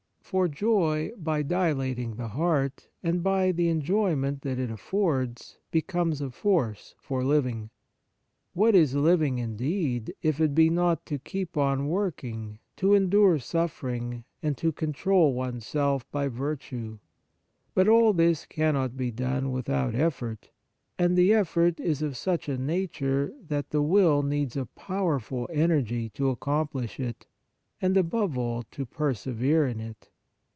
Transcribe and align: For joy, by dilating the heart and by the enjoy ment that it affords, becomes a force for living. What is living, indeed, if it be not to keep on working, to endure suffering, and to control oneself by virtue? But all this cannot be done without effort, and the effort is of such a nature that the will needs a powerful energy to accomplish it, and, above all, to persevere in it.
For 0.31 0.47
joy, 0.47 1.11
by 1.17 1.41
dilating 1.43 2.15
the 2.15 2.29
heart 2.29 2.87
and 3.03 3.21
by 3.21 3.51
the 3.51 3.67
enjoy 3.67 4.15
ment 4.15 4.43
that 4.43 4.59
it 4.59 4.71
affords, 4.71 5.57
becomes 5.71 6.21
a 6.21 6.29
force 6.31 6.95
for 6.99 7.21
living. 7.25 7.69
What 8.53 8.73
is 8.73 8.95
living, 8.95 9.39
indeed, 9.39 10.15
if 10.21 10.39
it 10.39 10.55
be 10.55 10.69
not 10.69 11.05
to 11.07 11.19
keep 11.19 11.57
on 11.57 11.89
working, 11.89 12.59
to 12.77 12.93
endure 12.93 13.39
suffering, 13.39 14.23
and 14.41 14.57
to 14.57 14.71
control 14.71 15.33
oneself 15.33 16.09
by 16.13 16.29
virtue? 16.29 16.99
But 17.73 17.89
all 17.89 18.13
this 18.13 18.45
cannot 18.45 18.95
be 18.95 19.11
done 19.11 19.51
without 19.51 19.95
effort, 19.95 20.49
and 20.97 21.17
the 21.17 21.33
effort 21.33 21.77
is 21.77 22.01
of 22.01 22.15
such 22.15 22.47
a 22.47 22.57
nature 22.57 23.33
that 23.49 23.71
the 23.71 23.81
will 23.81 24.23
needs 24.23 24.55
a 24.55 24.65
powerful 24.65 25.49
energy 25.51 26.07
to 26.11 26.29
accomplish 26.29 27.01
it, 27.01 27.25
and, 27.81 27.97
above 27.97 28.37
all, 28.37 28.63
to 28.71 28.85
persevere 28.85 29.67
in 29.67 29.81
it. 29.81 30.07